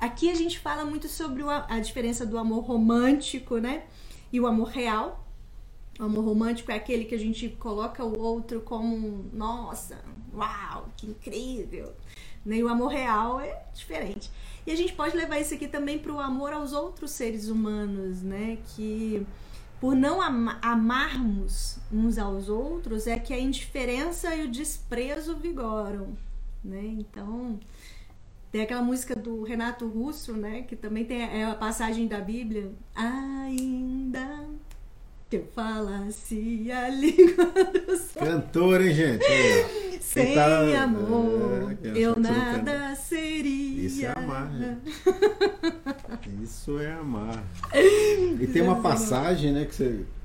Aqui 0.01 0.29
a 0.29 0.35
gente 0.35 0.59
fala 0.59 0.83
muito 0.85 1.07
sobre 1.07 1.41
a, 1.43 1.65
a 1.69 1.79
diferença 1.79 2.25
do 2.25 2.37
amor 2.37 2.65
romântico, 2.65 3.57
né? 3.57 3.83
E 4.33 4.39
o 4.39 4.45
amor 4.45 4.67
real. 4.69 5.26
O 5.99 6.03
amor 6.03 6.25
romântico 6.25 6.71
é 6.71 6.75
aquele 6.75 7.05
que 7.05 7.15
a 7.15 7.19
gente 7.19 7.49
coloca 7.49 8.03
o 8.03 8.19
outro 8.19 8.61
como, 8.61 9.25
nossa, 9.33 9.99
uau, 10.33 10.89
que 10.95 11.07
incrível. 11.07 11.93
Né? 12.45 12.57
E 12.57 12.63
o 12.63 12.69
amor 12.69 12.89
real 12.89 13.39
é 13.39 13.63
diferente. 13.73 14.29
E 14.65 14.71
a 14.71 14.75
gente 14.75 14.93
pode 14.93 15.15
levar 15.17 15.39
isso 15.39 15.53
aqui 15.53 15.67
também 15.67 15.97
para 15.97 16.11
o 16.13 16.19
amor 16.19 16.53
aos 16.53 16.71
outros 16.71 17.11
seres 17.11 17.49
humanos, 17.49 18.21
né? 18.21 18.57
Que 18.75 19.25
por 19.79 19.95
não 19.95 20.21
ama- 20.21 20.59
amarmos 20.61 21.79
uns 21.91 22.17
aos 22.17 22.49
outros 22.49 23.07
é 23.07 23.17
que 23.17 23.33
a 23.33 23.39
indiferença 23.39 24.35
e 24.35 24.45
o 24.45 24.51
desprezo 24.51 25.35
vigoram, 25.35 26.17
né? 26.63 26.83
Então, 26.85 27.59
tem 28.51 28.61
aquela 28.61 28.81
música 28.81 29.15
do 29.15 29.43
Renato 29.43 29.87
Russo, 29.87 30.33
né? 30.33 30.63
Que 30.63 30.75
também 30.75 31.05
tem 31.05 31.21
é 31.21 31.45
a 31.45 31.55
passagem 31.55 32.07
da 32.07 32.19
Bíblia. 32.19 32.71
Ainda 32.95 34.45
que 35.29 35.35
eu 35.37 35.47
falasse 35.53 36.71
a 36.71 36.87
língua 36.89 37.45
do 37.45 37.97
sol. 37.97 38.23
Cantor, 38.23 38.81
hein, 38.81 38.93
gente? 38.93 39.25
Ó. 39.25 39.97
Sem 39.99 40.35
tá- 40.35 40.83
amor, 40.83 41.77
é, 41.83 41.89
eu 41.97 42.17
nada 42.17 42.95
seria. 42.95 43.85
Isso 43.85 44.05
é 44.05 44.13
amar, 44.15 44.49
né? 44.53 44.77
Isso 46.41 46.79
é 46.79 46.91
amar. 46.93 47.43
E 48.39 48.47
tem 48.47 48.61
uma 48.61 48.81
passagem, 48.81 49.51
né, 49.51 49.65
que 49.65 49.75
você 49.75 49.85
é, 49.85 50.16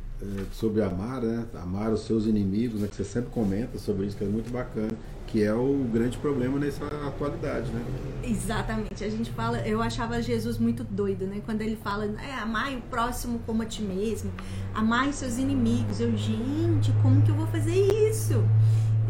sobre 0.52 0.82
amar, 0.82 1.20
né? 1.20 1.46
Amar 1.54 1.92
os 1.92 2.02
seus 2.02 2.26
inimigos, 2.26 2.80
né? 2.80 2.88
Que 2.88 2.96
você 2.96 3.04
sempre 3.04 3.30
comenta 3.30 3.78
sobre 3.78 4.06
isso, 4.06 4.16
que 4.16 4.24
é 4.24 4.26
muito 4.26 4.50
bacana, 4.50 4.92
que 5.26 5.42
é 5.42 5.52
o 5.52 5.86
grande 5.92 6.18
problema 6.18 6.58
nessa 6.58 6.84
atualidade, 6.86 7.70
né? 7.70 7.84
Exatamente. 8.22 9.04
A 9.04 9.10
gente 9.10 9.30
fala, 9.32 9.66
eu 9.66 9.82
achava 9.82 10.20
Jesus 10.22 10.58
muito 10.58 10.84
doido, 10.84 11.26
né? 11.26 11.40
Quando 11.44 11.62
ele 11.62 11.76
fala, 11.76 12.04
é, 12.04 12.34
amai 12.34 12.76
o 12.76 12.80
próximo 12.82 13.40
como 13.46 13.62
a 13.62 13.66
ti 13.66 13.82
mesmo, 13.82 14.30
amai 14.74 15.08
os 15.08 15.16
seus 15.16 15.38
inimigos. 15.38 16.00
Eu, 16.00 16.16
gente, 16.16 16.92
como 17.02 17.22
que 17.22 17.30
eu 17.30 17.34
vou 17.34 17.46
fazer 17.46 17.74
isso? 18.10 18.44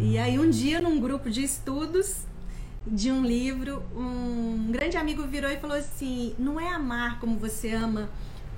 E 0.00 0.19
aí 0.19 0.38
um 0.38 0.50
dia, 0.50 0.81
num 0.81 1.00
grupo 1.00 1.31
de 1.31 1.42
estudos 1.42 2.25
de 2.87 3.12
um 3.12 3.25
livro, 3.25 3.83
um 3.95 4.71
grande 4.73 4.97
amigo 4.97 5.26
virou 5.26 5.50
e 5.50 5.57
falou 5.57 5.76
assim: 5.76 6.35
não 6.38 6.59
é 6.59 6.69
amar 6.69 7.21
como 7.21 7.37
você 7.38 7.73
ama 7.73 8.09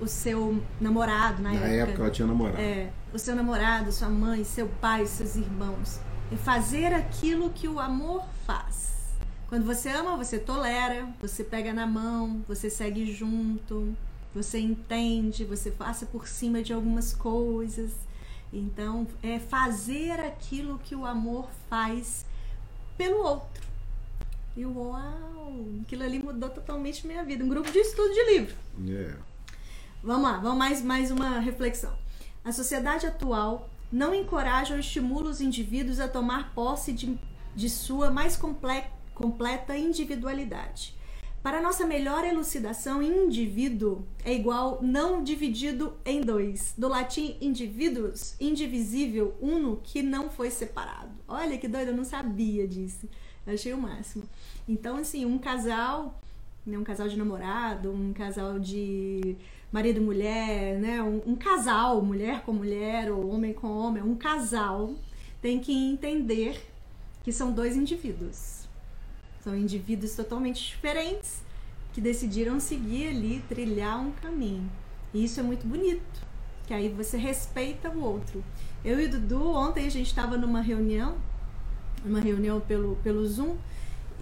o 0.01 0.07
seu 0.07 0.63
namorado 0.81 1.43
na, 1.43 1.53
Na 1.53 1.67
época 1.67 2.03
ela 2.03 2.11
tinha 2.11 2.27
namorado. 2.27 2.61
É, 2.61 2.91
o 3.13 3.19
seu 3.19 3.35
namorado, 3.35 3.93
sua 3.93 4.09
mãe, 4.09 4.45
seu 4.45 4.69
pai, 4.81 5.07
seus 5.07 5.37
irmãos. 5.37 6.01
É 6.33 6.37
fazer 6.37 6.93
aquilo 6.93 7.51
que 7.51 7.69
o 7.69 7.79
amor 7.79 8.25
faz. 8.47 8.95
Quando 9.49 9.65
você 9.65 9.89
ama, 9.91 10.17
você 10.17 10.39
tolera, 10.39 11.09
você 11.21 11.45
pega 11.45 11.73
na 11.73 11.87
mão, 11.87 12.43
você 12.49 12.69
segue 12.69 13.13
junto, 13.13 13.95
você 14.35 14.59
entende, 14.59 15.45
você 15.45 15.71
passa 15.71 16.07
por 16.07 16.27
cima 16.27 16.63
de 16.63 16.73
algumas 16.73 17.13
coisas. 17.13 17.93
Então, 18.53 19.07
é 19.23 19.39
fazer 19.39 20.19
aquilo 20.21 20.79
que 20.79 20.95
o 20.95 21.05
amor 21.05 21.49
faz 21.69 22.25
pelo 22.97 23.19
outro. 23.23 23.63
E 24.57 24.65
uau, 24.65 25.67
aquilo 25.83 26.05
ali 26.05 26.19
mudou 26.19 26.49
totalmente 26.49 27.07
minha 27.07 27.25
vida. 27.25 27.45
Um 27.45 27.49
grupo 27.49 27.71
de 27.71 27.79
estudo 27.79 28.13
de 28.13 28.25
livro. 28.33 28.55
É. 28.89 29.34
Vamos 30.05 30.25
lá, 30.25 30.37
vamos 30.37 30.59
mais, 30.59 30.83
mais 30.83 31.11
uma 31.11 31.39
reflexão. 31.39 31.97
A 32.45 32.53
sociedade 32.53 33.07
atual 33.07 33.71
não 33.91 34.15
encoraja 34.15 34.75
ou 34.75 34.81
estimula 34.81 35.31
os 35.31 35.41
indivíduos 35.41 35.99
a 35.99 36.07
tomar 36.07 36.53
posse 36.53 36.93
de, 36.93 37.19
de 37.57 37.71
sua 37.71 38.11
mais 38.11 38.37
comple- 38.37 38.85
completa 39.15 39.75
individualidade. 39.75 40.95
Para 41.43 41.63
nossa 41.63 41.87
melhor 41.87 42.23
elucidação, 42.23 43.03
indivíduo 43.03 44.05
é 44.23 44.35
igual 44.35 44.79
não 44.83 45.25
dividido 45.25 45.95
em 46.05 46.21
dois. 46.21 46.75
Do 46.77 46.87
latim 46.87 47.39
indivíduos, 47.41 48.35
indivisível, 48.39 49.35
uno 49.41 49.81
que 49.83 50.03
não 50.03 50.29
foi 50.29 50.51
separado. 50.51 51.13
Olha 51.27 51.57
que 51.57 51.67
doido, 51.67 51.89
eu 51.89 51.97
não 51.97 52.05
sabia 52.05 52.69
disso. 52.69 53.09
Eu 53.47 53.55
achei 53.55 53.73
o 53.73 53.79
máximo. 53.79 54.25
Então, 54.69 54.99
assim, 54.99 55.25
um 55.25 55.39
casal, 55.39 56.21
né, 56.67 56.77
um 56.77 56.85
casal 56.85 57.09
de 57.09 57.17
namorado, 57.17 57.91
um 57.91 58.13
casal 58.13 58.59
de 58.59 59.35
marido 59.75 59.97
e 59.97 60.01
mulher, 60.01 60.79
né? 60.79 61.03
Um, 61.03 61.33
um 61.33 61.35
casal, 61.35 62.01
mulher 62.01 62.43
com 62.43 62.53
mulher 62.53 63.11
ou 63.11 63.29
homem 63.29 63.53
com 63.53 63.67
homem, 63.67 64.01
um 64.05 64.15
casal 64.15 64.95
tem 65.43 65.59
que 65.59 65.73
entender 65.73 66.65
que 67.25 67.33
são 67.33 67.51
dois 67.51 67.77
indivíduos. 67.77 68.69
São 69.41 69.57
indivíduos 69.57 70.15
totalmente 70.15 70.65
diferentes 70.65 71.43
que 71.93 72.01
decidiram 72.01 72.61
seguir 72.61 73.09
ali, 73.09 73.43
trilhar 73.49 74.01
um 74.01 74.13
caminho. 74.13 74.71
E 75.13 75.25
isso 75.25 75.41
é 75.41 75.43
muito 75.43 75.67
bonito, 75.67 76.23
que 76.69 76.73
aí 76.73 76.89
você 76.89 77.17
respeita 77.17 77.91
o 77.91 78.01
outro. 78.01 78.45
Eu 78.85 79.01
e 79.01 79.07
o 79.07 79.11
Dudu, 79.11 79.45
ontem 79.55 79.89
a 79.89 79.91
gente 79.91 80.07
estava 80.07 80.37
numa 80.37 80.61
reunião, 80.61 81.17
uma 82.05 82.21
reunião 82.21 82.61
pelo, 82.61 82.95
pelo 83.03 83.27
Zoom, 83.27 83.57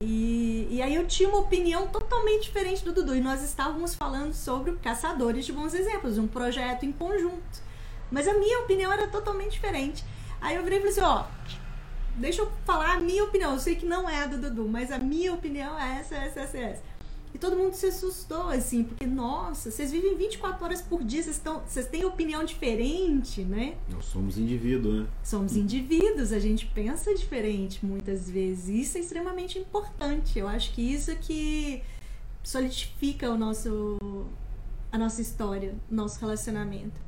e, 0.04 0.66
e 0.68 0.82
aí 0.82 0.96
eu 0.96 1.06
tinha 1.06 1.28
uma 1.28 1.38
opinião 1.38 1.86
totalmente 1.86 2.42
diferente 2.42 2.84
do 2.84 2.92
Dudu. 2.92 3.14
E 3.14 3.20
nós 3.20 3.42
estávamos 3.42 3.94
falando 3.94 4.34
sobre 4.34 4.72
Caçadores 4.82 5.46
de 5.46 5.52
Bons 5.52 5.74
Exemplos, 5.74 6.18
um 6.18 6.26
projeto 6.26 6.84
em 6.84 6.90
conjunto. 6.90 7.62
Mas 8.10 8.26
a 8.26 8.34
minha 8.34 8.58
opinião 8.60 8.92
era 8.92 9.06
totalmente 9.06 9.52
diferente. 9.52 10.04
Aí 10.40 10.56
eu 10.56 10.64
virei 10.64 10.78
e 10.78 10.80
falei 10.80 10.92
assim, 10.92 11.02
ó, 11.02 11.24
deixa 12.16 12.42
eu 12.42 12.50
falar 12.64 12.96
a 12.96 13.00
minha 13.00 13.22
opinião. 13.22 13.52
Eu 13.52 13.60
sei 13.60 13.76
que 13.76 13.86
não 13.86 14.10
é 14.10 14.24
a 14.24 14.26
do 14.26 14.38
Dudu, 14.38 14.68
mas 14.68 14.90
a 14.90 14.98
minha 14.98 15.32
opinião 15.32 15.78
é 15.78 16.00
essa, 16.00 16.16
essa, 16.16 16.40
essa, 16.40 16.58
essa. 16.58 16.82
E 17.34 17.38
todo 17.38 17.56
mundo 17.56 17.72
se 17.72 17.86
assustou, 17.86 18.50
assim, 18.50 18.84
porque, 18.84 19.06
nossa, 19.06 19.70
vocês 19.70 19.90
vivem 19.90 20.16
24 20.16 20.64
horas 20.64 20.82
por 20.82 21.02
dia, 21.02 21.22
vocês, 21.22 21.36
estão, 21.36 21.62
vocês 21.66 21.86
têm 21.86 22.04
opinião 22.04 22.44
diferente, 22.44 23.42
né? 23.42 23.76
Nós 23.88 24.04
somos 24.04 24.36
indivíduos, 24.36 25.00
né? 25.00 25.06
Somos 25.24 25.56
indivíduos, 25.56 26.30
a 26.32 26.38
gente 26.38 26.66
pensa 26.66 27.14
diferente 27.14 27.84
muitas 27.86 28.28
vezes. 28.28 28.68
Isso 28.68 28.98
é 28.98 29.00
extremamente 29.00 29.58
importante. 29.58 30.38
Eu 30.38 30.46
acho 30.46 30.72
que 30.72 30.82
isso 30.82 31.10
é 31.10 31.14
que 31.14 31.82
solidifica 32.44 33.30
o 33.30 33.38
nosso, 33.38 33.98
a 34.90 34.98
nossa 34.98 35.22
história, 35.22 35.74
nosso 35.90 36.20
relacionamento. 36.20 37.00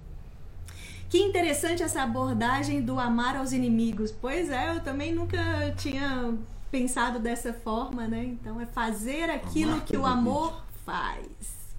Que 1.11 1.19
interessante 1.19 1.83
essa 1.83 2.03
abordagem 2.03 2.81
do 2.81 2.99
amar 2.99 3.37
aos 3.37 3.53
inimigos. 3.53 4.11
Pois 4.11 4.49
é, 4.51 4.71
eu 4.75 4.81
também 4.81 5.15
nunca 5.15 5.39
tinha 5.77 6.35
pensado 6.75 7.21
dessa 7.21 7.53
forma, 7.53 8.09
né? 8.09 8.25
Então 8.25 8.61
é 8.61 8.67
fazer 8.67 9.31
aquilo 9.31 9.81
que 9.83 9.97
o 9.97 10.05
amor 10.05 10.61
faz. 10.85 11.23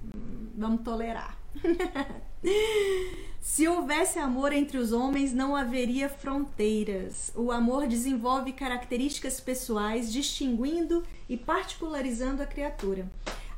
Hum, 0.05 0.47
vamos 0.55 0.83
tolerar. 0.83 1.37
Se 3.41 3.67
houvesse 3.67 4.19
amor 4.19 4.53
entre 4.53 4.77
os 4.77 4.93
homens, 4.93 5.33
não 5.33 5.53
haveria 5.53 6.07
fronteiras. 6.07 7.29
O 7.35 7.51
amor 7.51 7.87
desenvolve 7.87 8.53
características 8.53 9.41
pessoais, 9.41 10.13
distinguindo 10.13 11.03
e 11.27 11.35
particularizando 11.35 12.41
a 12.41 12.45
criatura. 12.45 13.05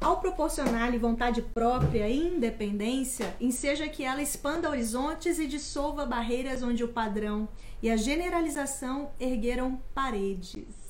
Ao 0.02 0.20
proporcionar-lhe 0.20 0.98
vontade 0.98 1.44
própria 1.44 2.10
e 2.10 2.18
independência, 2.18 3.36
enseja 3.40 3.88
que 3.88 4.04
ela 4.04 4.24
expanda 4.24 4.72
horizontes 4.72 5.38
e 5.38 5.46
dissolva 5.46 6.04
barreiras 6.04 6.64
onde 6.64 6.84
o 6.84 6.88
padrão 6.88 7.48
e 7.80 7.92
a 7.92 7.96
generalização 7.96 9.12
ergueram 9.20 9.80
paredes 9.94 10.87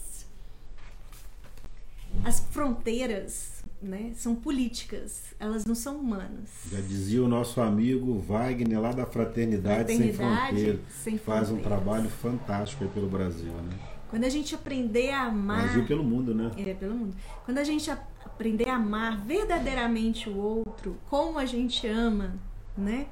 as 2.24 2.40
fronteiras 2.40 3.58
né, 3.82 4.12
são 4.16 4.36
políticas, 4.36 5.24
elas 5.40 5.66
não 5.66 5.76
são 5.76 5.98
humanas. 5.98 6.50
Já 6.72 6.80
dizia 6.82 7.24
o 7.24 7.28
nosso 7.28 7.62
amigo 7.62 8.20
Wagner, 8.20 8.82
lá 8.82 8.92
da 8.92 9.06
Fraternidade, 9.06 9.96
Fraternidade 9.96 10.04
Sem 10.04 10.14
Fronteira, 10.14 10.80
sem 10.90 11.18
faz 11.18 11.52
um 11.52 11.58
trabalho 11.58 12.10
fantástico 12.10 12.84
aí 12.84 12.90
pelo 12.90 13.08
Brasil. 13.08 13.52
Né? 13.52 13.78
Quando 14.10 14.24
a 14.24 14.30
gente 14.30 14.56
aprender 14.56 15.12
a 15.12 15.24
amar. 15.24 15.64
Brasil 15.64 15.86
pelo 15.86 16.04
mundo, 16.04 16.34
né? 16.34 16.52
É, 16.58 16.74
pelo 16.74 16.96
mundo. 16.96 17.16
Quando 17.46 17.58
a 17.58 17.64
gente 17.64 17.92
aprender 18.26 18.70
a 18.70 18.76
amar 18.76 19.18
verdadeiramente 19.26 20.30
o 20.30 20.38
outro, 20.38 20.98
como 21.10 21.38
a 21.38 21.46
gente 21.46 21.86
ama, 21.88 22.34
né? 22.78 23.08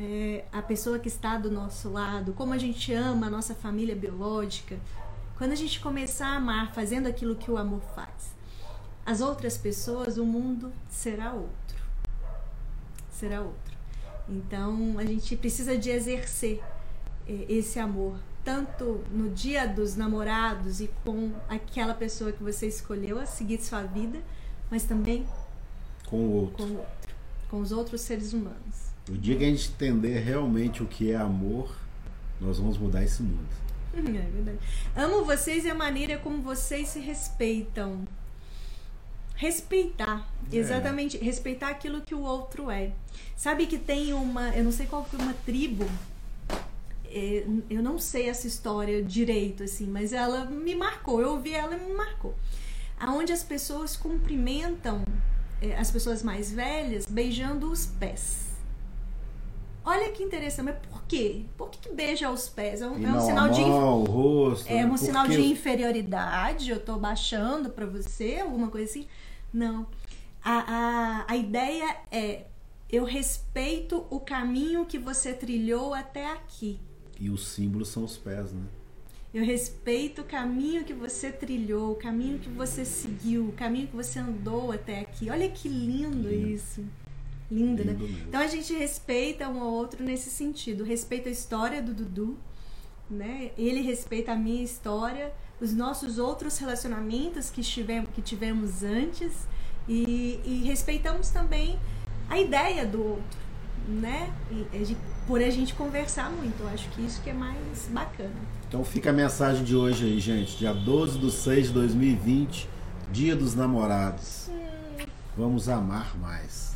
É, 0.00 0.44
a 0.52 0.62
pessoa 0.62 0.98
que 0.98 1.08
está 1.08 1.36
do 1.36 1.50
nosso 1.50 1.90
lado, 1.90 2.32
como 2.32 2.52
a 2.54 2.58
gente 2.58 2.92
ama 2.92 3.26
a 3.26 3.30
nossa 3.30 3.54
família 3.54 3.96
biológica, 3.96 4.78
quando 5.36 5.52
a 5.52 5.56
gente 5.56 5.80
começar 5.80 6.28
a 6.28 6.36
amar 6.36 6.72
fazendo 6.72 7.08
aquilo 7.08 7.34
que 7.34 7.50
o 7.50 7.56
amor 7.56 7.80
faz, 7.94 8.37
as 9.08 9.22
outras 9.22 9.56
pessoas, 9.56 10.18
o 10.18 10.26
mundo 10.26 10.70
será 10.90 11.32
outro. 11.32 11.78
Será 13.10 13.40
outro. 13.40 13.74
Então 14.28 14.98
a 14.98 15.04
gente 15.06 15.34
precisa 15.34 15.78
de 15.78 15.88
exercer 15.88 16.60
eh, 17.26 17.46
esse 17.48 17.78
amor, 17.78 18.18
tanto 18.44 19.02
no 19.10 19.30
dia 19.30 19.66
dos 19.66 19.96
namorados 19.96 20.82
e 20.82 20.90
com 21.06 21.32
aquela 21.48 21.94
pessoa 21.94 22.32
que 22.32 22.42
você 22.42 22.66
escolheu 22.66 23.18
a 23.18 23.24
seguir 23.24 23.58
sua 23.62 23.82
vida, 23.82 24.18
mas 24.70 24.84
também 24.84 25.26
com 26.04 26.18
o 26.18 26.30
outro. 26.30 26.66
Com, 26.66 26.72
o 26.74 26.76
outro, 26.76 27.14
com 27.48 27.60
os 27.62 27.72
outros 27.72 28.02
seres 28.02 28.34
humanos. 28.34 28.90
O 29.08 29.16
dia 29.16 29.38
que 29.38 29.44
a 29.44 29.48
gente 29.48 29.70
entender 29.70 30.18
realmente 30.18 30.82
o 30.82 30.86
que 30.86 31.12
é 31.12 31.16
amor, 31.16 31.74
nós 32.38 32.58
vamos 32.58 32.76
mudar 32.76 33.02
esse 33.02 33.22
mundo. 33.22 33.48
É 33.94 34.02
verdade. 34.02 34.58
Amo 34.94 35.24
vocês 35.24 35.64
e 35.64 35.70
a 35.70 35.74
maneira 35.74 36.18
como 36.18 36.42
vocês 36.42 36.88
se 36.88 37.00
respeitam 37.00 38.06
respeitar. 39.38 40.28
É. 40.52 40.56
Exatamente, 40.56 41.16
respeitar 41.16 41.68
aquilo 41.68 42.02
que 42.02 42.14
o 42.14 42.20
outro 42.20 42.70
é. 42.70 42.90
Sabe 43.36 43.66
que 43.66 43.78
tem 43.78 44.12
uma, 44.12 44.50
eu 44.50 44.64
não 44.64 44.72
sei 44.72 44.86
qual 44.86 45.04
foi 45.04 45.18
uma 45.20 45.32
tribo, 45.32 45.86
é, 47.06 47.44
eu 47.70 47.82
não 47.82 47.98
sei 47.98 48.28
essa 48.28 48.46
história 48.46 49.02
direito, 49.02 49.62
assim, 49.62 49.86
mas 49.86 50.12
ela 50.12 50.44
me 50.44 50.74
marcou. 50.74 51.22
Eu 51.22 51.30
ouvi 51.30 51.54
ela 51.54 51.76
e 51.76 51.80
me 51.80 51.94
marcou. 51.94 52.34
Aonde 52.98 53.32
as 53.32 53.44
pessoas 53.44 53.96
cumprimentam 53.96 55.04
é, 55.62 55.76
as 55.76 55.90
pessoas 55.90 56.22
mais 56.22 56.50
velhas 56.50 57.06
beijando 57.06 57.70
os 57.70 57.86
pés. 57.86 58.48
Olha 59.84 60.10
que 60.10 60.22
interessante, 60.22 60.66
mas 60.66 60.76
por 60.90 61.02
quê? 61.04 61.46
Por 61.56 61.70
que, 61.70 61.78
que 61.88 61.94
beija 61.94 62.28
os 62.28 62.48
pés? 62.48 62.82
É 62.82 62.86
um, 62.86 63.06
é 63.06 63.10
um 63.10 63.20
sinal 63.20 63.48
de. 63.48 63.60
Mão, 63.62 64.04
rosto, 64.04 64.70
é 64.70 64.84
um 64.84 64.96
sinal 64.98 65.26
de 65.26 65.40
inferioridade. 65.40 66.70
Eu 66.70 66.78
tô 66.78 66.96
baixando 66.96 67.70
para 67.70 67.86
você, 67.86 68.40
alguma 68.42 68.68
coisa 68.68 68.90
assim. 68.90 69.06
Não. 69.52 69.86
A, 70.42 71.24
a, 71.26 71.32
a 71.32 71.36
ideia 71.36 71.96
é: 72.10 72.46
eu 72.90 73.04
respeito 73.04 74.06
o 74.10 74.20
caminho 74.20 74.86
que 74.86 74.98
você 74.98 75.32
trilhou 75.32 75.94
até 75.94 76.32
aqui. 76.32 76.78
E 77.20 77.28
os 77.28 77.46
símbolos 77.48 77.88
são 77.88 78.04
os 78.04 78.16
pés, 78.16 78.52
né? 78.52 78.62
Eu 79.32 79.44
respeito 79.44 80.22
o 80.22 80.24
caminho 80.24 80.84
que 80.84 80.94
você 80.94 81.30
trilhou, 81.30 81.92
o 81.92 81.96
caminho 81.96 82.38
que 82.38 82.48
você 82.48 82.84
seguiu, 82.84 83.48
o 83.48 83.52
caminho 83.52 83.88
que 83.88 83.96
você 83.96 84.18
andou 84.18 84.72
até 84.72 85.00
aqui. 85.00 85.28
Olha 85.28 85.48
que 85.50 85.68
lindo, 85.68 86.28
lindo. 86.28 86.48
isso. 86.48 86.84
Lindo, 87.50 87.84
né? 87.84 87.92
lindo 87.92 88.04
né? 88.04 88.10
Mesmo. 88.10 88.28
Então 88.28 88.40
a 88.40 88.46
gente 88.46 88.72
respeita 88.72 89.48
um 89.48 89.60
ao 89.60 89.70
outro 89.70 90.02
nesse 90.02 90.30
sentido. 90.30 90.82
Respeita 90.82 91.28
a 91.28 91.32
história 91.32 91.82
do 91.82 91.92
Dudu, 91.92 92.38
né? 93.10 93.50
Ele 93.58 93.82
respeita 93.82 94.32
a 94.32 94.36
minha 94.36 94.62
história 94.62 95.32
os 95.60 95.74
nossos 95.74 96.18
outros 96.18 96.58
relacionamentos 96.58 97.50
que 97.50 97.62
tivemos, 97.62 98.10
que 98.14 98.22
tivemos 98.22 98.82
antes 98.82 99.32
e, 99.88 100.40
e 100.44 100.62
respeitamos 100.64 101.30
também 101.30 101.78
a 102.28 102.38
ideia 102.38 102.86
do 102.86 103.02
outro, 103.02 103.38
né? 103.88 104.30
E, 104.50 104.96
por 105.26 105.42
a 105.42 105.50
gente 105.50 105.74
conversar 105.74 106.30
muito. 106.30 106.60
Eu 106.60 106.68
acho 106.68 106.88
que 106.90 107.02
isso 107.02 107.20
que 107.22 107.30
é 107.30 107.34
mais 107.34 107.88
bacana. 107.90 108.34
Então 108.66 108.84
fica 108.84 109.10
a 109.10 109.12
mensagem 109.12 109.64
de 109.64 109.76
hoje 109.76 110.06
aí, 110.06 110.18
gente. 110.18 110.56
Dia 110.56 110.72
12 110.72 111.18
de 111.18 111.30
6 111.30 111.66
de 111.68 111.72
2020, 111.72 112.68
Dia 113.12 113.36
dos 113.36 113.54
Namorados. 113.54 114.48
Hum. 114.48 115.06
Vamos 115.36 115.68
amar 115.68 116.16
mais. 116.18 116.74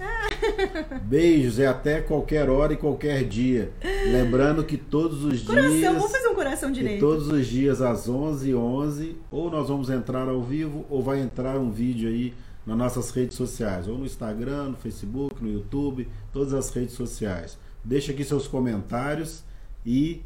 Beijos 1.02 1.58
e 1.58 1.64
até 1.64 2.00
qualquer 2.00 2.48
hora 2.48 2.72
e 2.72 2.76
qualquer 2.76 3.24
dia. 3.24 3.72
Lembrando 4.10 4.64
que 4.64 4.76
todos 4.76 5.24
os 5.24 5.42
coração, 5.42 5.70
dias. 5.70 5.94
Vamos 5.94 6.12
fazer 6.12 6.28
um 6.28 6.34
coração 6.34 6.72
direito. 6.72 7.00
Todos 7.00 7.28
os 7.28 7.46
dias 7.46 7.80
às 7.80 8.08
11h11, 8.08 8.54
11, 8.54 9.16
ou 9.30 9.50
nós 9.50 9.68
vamos 9.68 9.90
entrar 9.90 10.28
ao 10.28 10.42
vivo, 10.42 10.84
ou 10.88 11.02
vai 11.02 11.20
entrar 11.20 11.58
um 11.58 11.70
vídeo 11.70 12.08
aí 12.08 12.34
nas 12.66 12.76
nossas 12.76 13.10
redes 13.10 13.36
sociais, 13.36 13.88
ou 13.88 13.98
no 13.98 14.04
Instagram, 14.04 14.70
no 14.70 14.76
Facebook, 14.76 15.42
no 15.42 15.50
YouTube, 15.50 16.08
todas 16.32 16.54
as 16.54 16.70
redes 16.70 16.94
sociais. 16.94 17.58
Deixa 17.84 18.12
aqui 18.12 18.24
seus 18.24 18.46
comentários 18.46 19.44
e. 19.84 20.22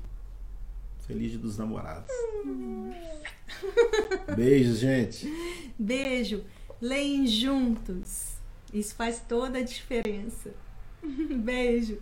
Feliz 1.06 1.30
dia 1.30 1.38
dos 1.38 1.56
namorados. 1.56 2.10
Beijo, 4.36 4.74
gente. 4.74 5.32
Beijo. 5.78 6.42
Leem 6.80 7.26
juntos. 7.26 8.35
Isso 8.78 8.94
faz 8.94 9.22
toda 9.26 9.58
a 9.58 9.62
diferença. 9.62 10.54
Beijo. 11.02 11.98